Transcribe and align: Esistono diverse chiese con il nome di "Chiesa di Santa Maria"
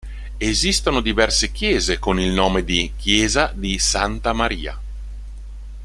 Esistono 0.39 0.99
diverse 0.99 1.51
chiese 1.51 1.99
con 1.99 2.19
il 2.19 2.31
nome 2.33 2.63
di 2.63 2.91
"Chiesa 2.97 3.51
di 3.53 3.77
Santa 3.77 4.33
Maria" 4.33 4.75